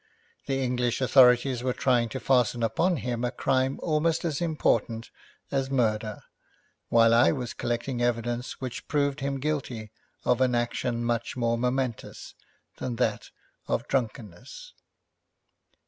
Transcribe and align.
The 0.47 0.57
English 0.59 0.99
authorities 0.99 1.61
were 1.61 1.73
trying 1.73 2.09
to 2.09 2.19
fasten 2.19 2.63
upon 2.63 2.97
him 2.97 3.23
a 3.23 3.29
crime 3.29 3.79
almost 3.83 4.25
as 4.25 4.41
important 4.41 5.11
as 5.51 5.69
murder, 5.69 6.23
while 6.89 7.13
I 7.13 7.31
was 7.31 7.53
collecting 7.53 8.01
evidence 8.01 8.59
which 8.59 8.87
proved 8.87 9.19
him 9.19 9.39
guilty 9.39 9.91
of 10.25 10.41
an 10.41 10.55
action 10.55 11.05
much 11.05 11.37
more 11.37 11.55
momentous 11.55 12.33
than 12.77 12.95
that 12.95 13.29
of 13.67 13.87
drunkenness. 13.87 14.73